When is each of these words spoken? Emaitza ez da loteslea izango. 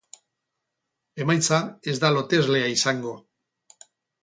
Emaitza 1.25 1.59
ez 1.93 1.95
da 2.05 2.11
loteslea 2.17 2.73
izango. 2.79 3.15